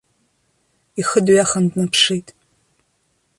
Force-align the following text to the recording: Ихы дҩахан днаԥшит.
Ихы 0.99 1.19
дҩахан 1.25 1.65
днаԥшит. 1.71 2.27